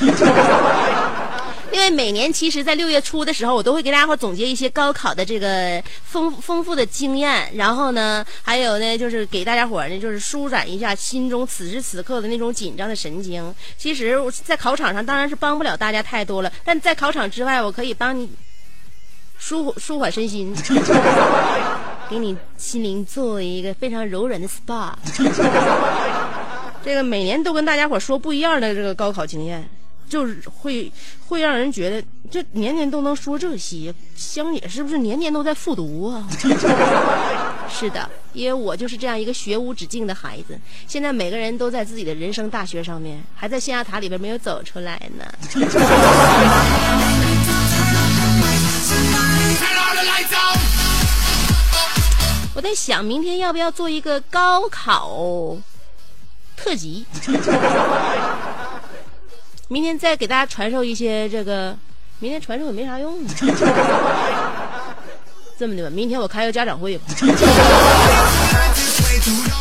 [1.72, 13.54] 因为每年其实，在六月初的时候，我都会给大家伙总结一些高考的这个丰丰富的经验，然后呢，还有呢，就是给大家伙呢，就是舒展一下心中此时此刻的那种紧张的神经。
[13.76, 18.30] 其实在考场上当然是帮不了大家太多了，但在考场之外，我可以帮你
[19.38, 20.54] 舒舒缓身心。
[22.08, 24.92] 给你心灵做一个非常柔软的 SPA。
[26.84, 29.68] 这个每年都跟大家伙说不一样的这个高考经验，
[30.08, 30.92] 就是会
[31.26, 32.00] 会让人觉得
[32.30, 36.28] 这年年都能说这些，香姐是不是年年都在复读啊？
[37.68, 40.56] 是的，因为我就是这样一个学无止境的孩子。
[40.86, 45.24] 现在每个人都在自己的人生大学上面，还在象牙塔里边没有走出来呢。
[52.56, 55.54] 我在想，明天要不要做一个高考
[56.56, 57.04] 特辑？
[59.68, 61.76] 明天再给大家传授一些这个，
[62.18, 63.18] 明天传授也没啥用。
[65.58, 67.04] 这么的吧，明天我开个家长会吧，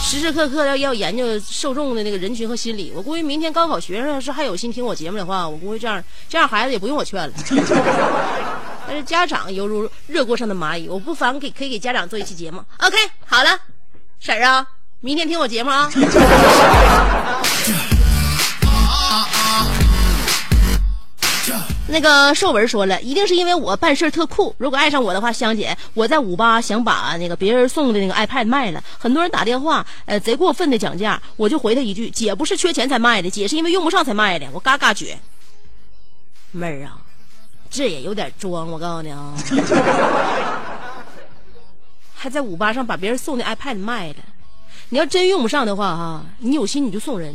[0.01, 2.93] 时时刻刻要要研究受众的那个人群和心理。
[2.95, 7.33] 我估计明天高考学生要是还有心听我节目的话，我估计这样这样孩子也不用我劝了。
[8.88, 12.63] 但是家长犹如热锅上的蚂蚁，我不妨给可以给家长做一期节目。
[12.77, 13.59] OK，好了，
[14.19, 14.65] 婶儿啊，
[14.99, 15.89] 明天听我节目啊。
[21.88, 24.55] 那个寿文说了，一定是因为我办事儿特酷。
[24.57, 34.47] 如果爱上我的话，香姐，我在五八想把那个别人送的那个 iPad 卖了，很多人打电话，呃，贼过分的讲价，我就回他一句：姐不是缺钱才卖的，姐是因为用不上才卖的。
[34.51, 35.15] 我嘎嘎绝，
[36.51, 36.97] 妹儿啊，
[37.70, 39.34] 这也有点装，我告诉你啊，
[42.16, 44.16] 还在五八上把别人送的 iPad 卖了。
[44.89, 47.34] 你要真用不上的话哈，你有心你就送人。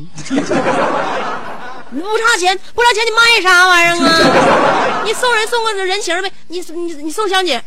[1.93, 5.03] 你不差钱，不差钱你卖啥玩意儿啊？
[5.05, 7.62] 你送人送个人情呗，你你你送香姐，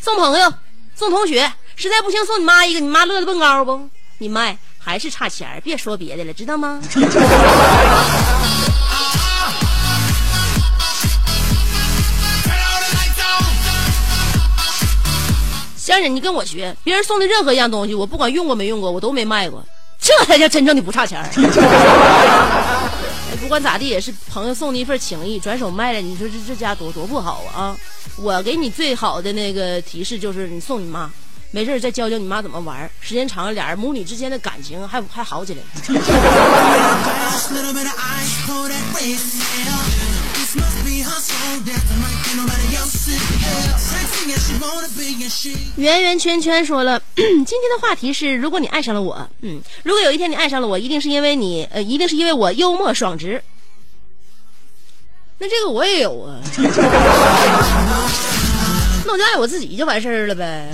[0.00, 0.52] 送朋友，
[0.94, 3.88] 送同学，实在不行送你妈一个，你妈乐得蹦高不？
[4.18, 6.80] 你卖还是差钱儿别说别的了，知道吗？
[15.96, 19.64] 香姐，你跟我学，别人送的任何一样东西，我不管用过没用过，我都没卖过，
[19.98, 21.26] 这才叫真正的不差钱。
[23.40, 27.74] 不管咋地，也是朋友送的一份情谊，转手卖了，你说这这家多多不好啊！
[28.16, 31.10] 我给你最好的那个提示就是，你送你妈，
[31.50, 35.60] 没事再教教你妈怎么玩，时间长了，俩人母女之间的感情还还好起来
[45.76, 53.42] 圆圆圈圈说了 今天的话题是如果你爱上了我嗯如果有一天你爱上了我一定是因为你呃一定是因为我幽默爽直。
[55.38, 56.40] 那这个我也有啊。
[59.04, 60.68] 那我就爱我自己就完事儿了呗。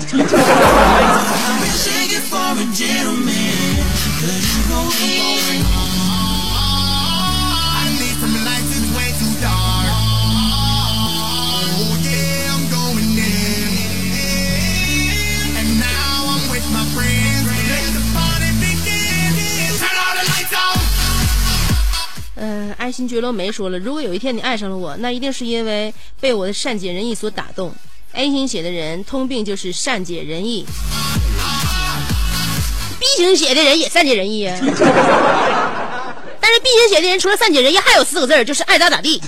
[22.45, 27.73] 嗯、爱新觉罗梅说了，如果有一天你爱上了我，那一定是因为被我的善解人意所打动。
[28.15, 30.67] A 型血的人通病就是善解人意
[32.99, 34.59] ，B 型血的人也善解人意啊。
[36.41, 39.23] 但是 B 型血的人除了善解人意，还有四个字儿，就是爱咋咋地。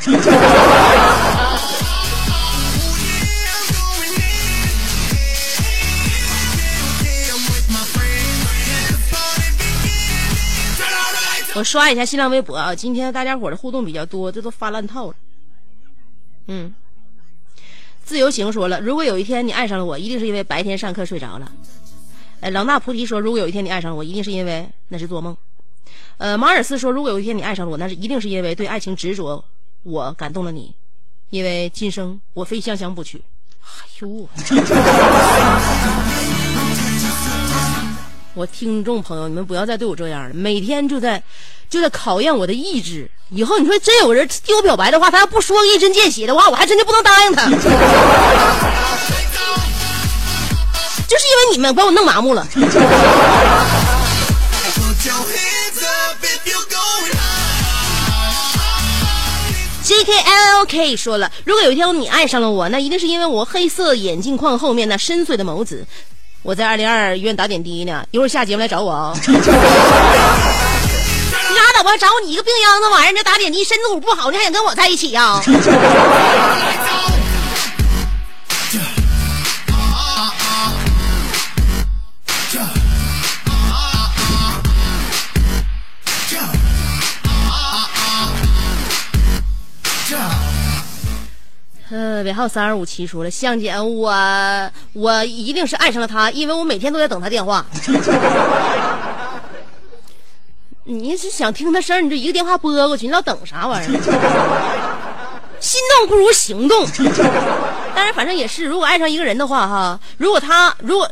[11.56, 15.14] 我刷一下新浪微博啊，今天大家伙的互动比较多，这都发烂套了。
[16.48, 16.74] 嗯，
[18.04, 21.52] 自由行说了，如果有一天你爱上了我，一定是因为白天上课睡着了。
[22.40, 25.36] 呃，朗大菩提说，如果有一天你爱上了我，一定是因为那是做梦。
[26.18, 29.44] 呃，马尔斯说，如果有一天你爱上了我，那是一定是因为对爱情执着，
[29.84, 30.74] 我感动了你，
[31.30, 33.22] 因为今生我非香香不娶。
[33.62, 34.28] 哎呦，
[38.34, 41.22] 我听众朋友，你们不要再对我这样了，每天就在
[41.70, 43.08] 就在考验我的意志。
[43.30, 47.48] 以后你说真有人替我表白的话，他要不说一针见血的话，我还真就不能答应他。
[51.06, 52.44] 就是因为你们把我弄麻木了。
[59.84, 65.86] J K L K 说了，如果有一天你爱上了我，那一定是因为我黑色眼镜框后面那深邃的眸子。
[66.44, 69.34] 我在二零二医院打点滴呢，一会儿下节目来找我啊、你
[71.56, 75.56] 拉倒吧，找你一个病秧子玩意儿，这打点滴身子骨不好，你还想跟我在一起呀、Jump.
[91.94, 94.12] 呃，尾号三二五七说了，向姐，我
[94.94, 97.64] 我一定是爱上了他，因为我每天都在等他电话。
[100.82, 103.90] 你是想听他声儿，你就一个电话拨过去，你老等啥玩意儿？
[105.60, 106.84] 心动不如行动。
[107.94, 111.08] 当然，反正也是，如果爱上一个人的话，哈，如果他如果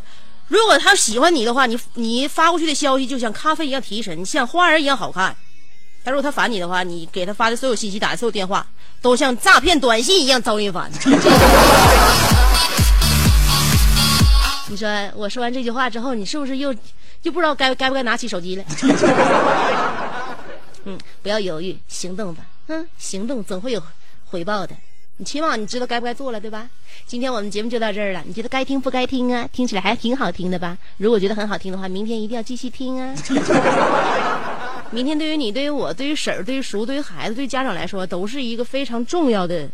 [0.49, 5.37] 如果他喜欢你的话，你你发过去的消息就像咖啡一样提神，像花儿一样好看。
[6.05, 8.67] 但如果他烦你的话，你给他发的所有信息、打的所有电话，
[9.01, 10.91] 都像诈骗短信一样招人烦。
[14.69, 16.75] 你说我说完这句话之后，你是不是又
[17.23, 18.65] 又不知道该该不该拿起手机了？
[20.85, 22.43] 嗯，不要犹豫，行动吧。
[22.69, 23.81] 嗯，行动总会有
[24.25, 24.75] 回报的。
[25.19, 26.67] 你起码你知道该不该做了，对吧？
[27.07, 29.47] 今天我们节目就到这儿了，你觉得该听不该听啊？
[29.53, 30.77] 听起来还挺好听的吧？
[30.97, 33.15] 如果觉得很好听的话，明天一定要继续听啊！
[34.93, 39.69] 明天对于你、对于我、对于婶儿、对于叔、对于孩子、对于家长来说，都是一个非常重要的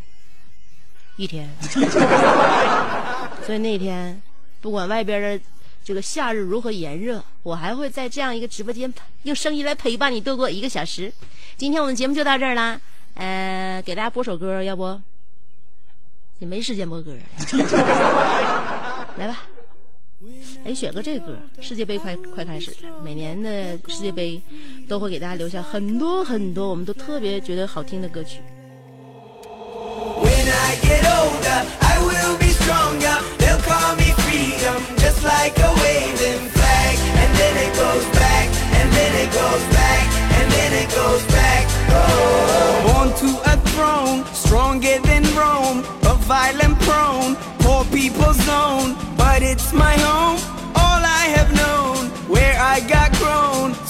[1.17, 1.51] 一天。
[3.45, 4.23] 所以那天，
[4.61, 5.41] 不管外边的
[5.85, 8.93] 这个夏日如何炎热，我还会在这样一个直播间
[9.25, 11.13] 用声音来陪伴你度过一个小时。
[11.57, 12.81] 今天我们节目就到这儿啦，
[13.15, 15.01] 呃，给大家播首歌，要不？
[16.39, 17.19] 也没时间播歌了，
[19.19, 19.43] 来吧。
[20.69, 23.51] 哎，选个这歌，世界杯快快开始了，每年的
[23.89, 24.39] 世界杯
[24.87, 28.41] 都会给大家留下很多很多我们都特别觉得好听的歌曲。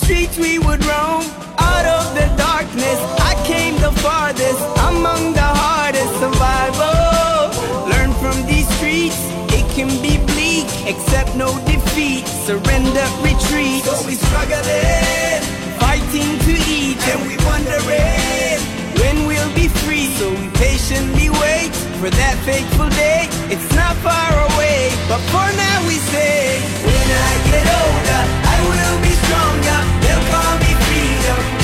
[0.08, 1.20] streets we would roam.
[1.60, 2.98] Out of the darkness,
[3.30, 7.52] I came the farthest, among the hardest survival.
[7.92, 9.20] Learn from these streets,
[9.52, 13.84] it can be bleak, accept no defeat, surrender, retreat.
[13.84, 15.44] So we struggling,
[15.76, 18.56] fighting to eat, and we wondering
[19.04, 20.08] when we'll be free.
[20.16, 23.28] So we patiently wait for that fateful day.
[23.52, 28.22] It's not far away, but for now we say, when I get older,
[28.54, 29.97] I will be stronger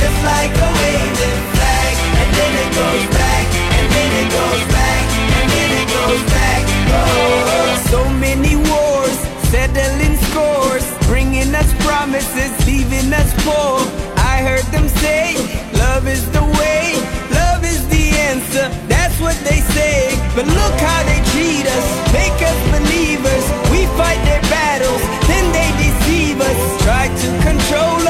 [0.05, 3.47] just like a wave that And then it goes back,
[3.79, 5.05] and then it goes back,
[5.39, 6.63] and then it goes back.
[6.93, 7.89] Oh.
[7.93, 9.17] So many wars,
[9.49, 13.81] settling scores Bringing us promises, leaving us poor.
[14.33, 15.25] I heard them say,
[15.85, 17.01] love is the way
[17.41, 20.13] Love is the answer, that's what they say.
[20.37, 23.45] But look how they treat us, make us believers.
[23.73, 26.61] We fight their battles, then they deceive us.
[26.85, 28.04] Try to control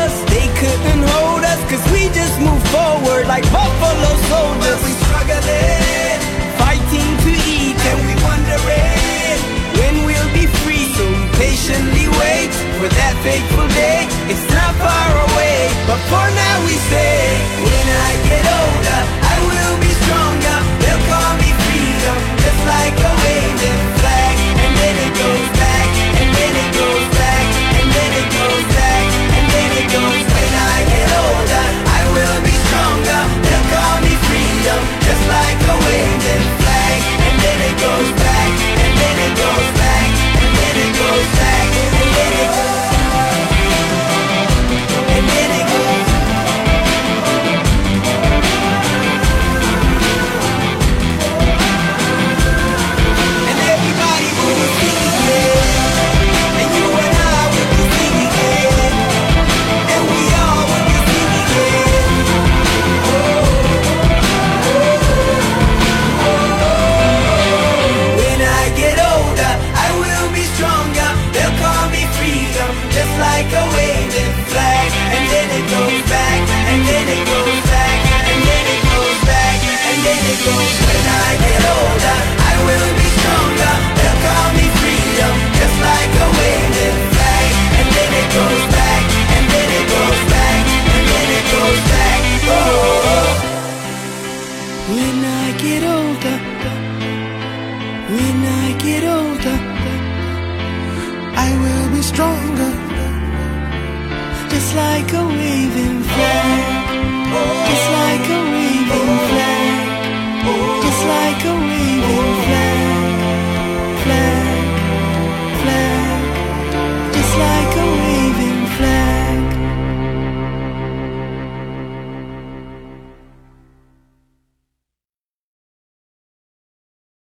[1.74, 4.78] Cause we just move forward like buffalo soldiers.
[4.86, 6.22] we struggling,
[6.54, 9.42] fighting to eat, and we wondering
[9.82, 10.86] when we'll be free.
[10.94, 14.06] So we patiently wait for that fateful day.
[14.30, 19.76] It's not far away, but for now we say, when I get older, I will
[19.82, 20.58] be stronger.
[20.78, 23.23] They'll call me freedom, just like a